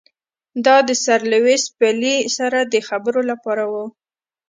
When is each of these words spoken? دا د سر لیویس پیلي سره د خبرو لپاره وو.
دا 0.65 0.77
د 0.87 0.89
سر 1.03 1.19
لیویس 1.31 1.63
پیلي 1.79 2.15
سره 2.37 2.59
د 2.73 2.75
خبرو 2.87 3.21
لپاره 3.31 3.63
وو. 3.71 3.85